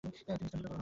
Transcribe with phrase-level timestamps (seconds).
[0.03, 0.77] তিনি ইস্তানবুলে বড় হন।